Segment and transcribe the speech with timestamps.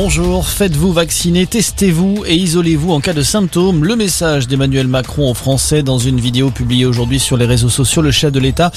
[0.00, 3.82] Bonjour, faites-vous vacciner, testez-vous et isolez-vous en cas de symptômes.
[3.82, 8.00] Le message d'Emmanuel Macron aux Français dans une vidéo publiée aujourd'hui sur les réseaux sociaux.
[8.00, 8.70] Le chef de l'État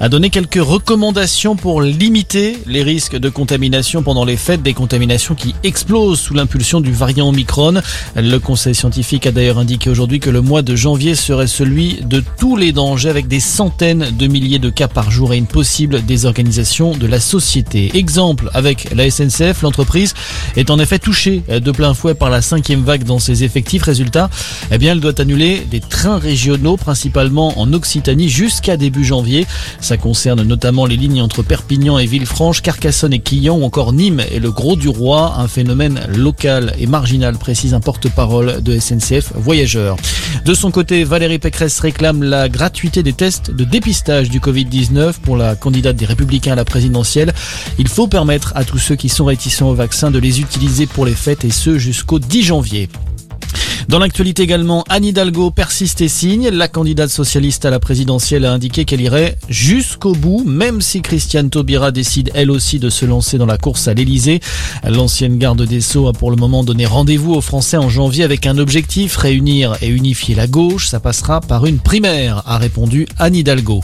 [0.00, 5.34] a donné quelques recommandations pour limiter les risques de contamination pendant les fêtes, des contaminations
[5.34, 7.80] qui explosent sous l'impulsion du variant Omicron.
[8.14, 12.22] Le conseil scientifique a d'ailleurs indiqué aujourd'hui que le mois de janvier serait celui de
[12.38, 16.04] tous les dangers avec des centaines de milliers de cas par jour et une possible
[16.04, 17.96] désorganisation de la société.
[17.96, 20.12] Exemple avec la SNCF, l'entreprise
[20.54, 23.82] est en effet touchée de plein fouet par la cinquième vague dans ses effectifs.
[23.82, 24.30] Résultat,
[24.70, 29.46] eh bien, elle doit annuler des trains régionaux, principalement en Occitanie, jusqu'à début janvier.
[29.80, 34.22] Ça concerne notamment les lignes entre Perpignan et Villefranche, Carcassonne et Quillan, ou encore Nîmes
[34.32, 39.32] et le Gros du Roi, un phénomène local et marginal, précise un porte-parole de SNCF
[39.36, 39.96] Voyageurs.
[40.44, 45.36] De son côté, Valérie Pécresse réclame la gratuité des tests de dépistage du Covid-19 pour
[45.36, 47.32] la candidate des Républicains à la présidentielle.
[47.78, 50.55] Il faut permettre à tous ceux qui sont réticents au vaccin de les utiliser
[50.94, 52.88] pour les fêtes et ce jusqu'au 10 janvier.
[53.88, 56.48] Dans l'actualité également, Anne Hidalgo persiste et signe.
[56.48, 61.50] La candidate socialiste à la présidentielle a indiqué qu'elle irait jusqu'au bout, même si Christiane
[61.50, 64.40] Taubira décide elle aussi de se lancer dans la course à l'Elysée.
[64.88, 68.46] L'ancienne garde des Sceaux a pour le moment donné rendez-vous aux Français en janvier avec
[68.46, 70.88] un objectif, réunir et unifier la gauche.
[70.88, 73.82] Ça passera par une primaire, a répondu Anne Hidalgo.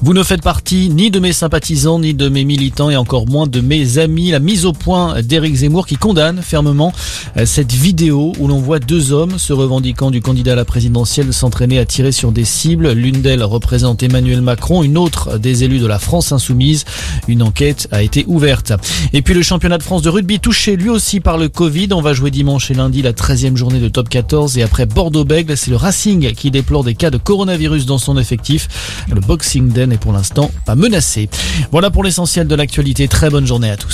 [0.00, 3.46] Vous ne faites partie ni de mes sympathisants, ni de mes militants, et encore moins
[3.46, 4.30] de mes amis.
[4.30, 6.92] La mise au point d'Éric Zemmour qui condamne fermement
[7.36, 11.32] euh, cette vidéo où l'on voit deux hommes se revendiquant du candidat à la présidentielle
[11.32, 12.92] s'entraîner à tirer sur des cibles.
[12.92, 16.84] L'une d'elles représente Emmanuel Macron, une autre des élus de la France insoumise.
[17.28, 18.72] Une enquête a été ouverte.
[19.12, 21.88] Et puis le championnat de France de rugby touché lui aussi par le Covid.
[21.92, 25.56] On va jouer dimanche et lundi la 13e journée de top 14 et après Bordeaux-Bègle,
[25.56, 28.68] c'est le Racing qui déplore des cas de coronavirus dans son effectif.
[29.12, 31.28] Le Boxing Den n'est pour l'instant pas menacé.
[31.72, 33.08] Voilà pour l'essentiel de l'actualité.
[33.08, 33.90] Très bonne journée à tous.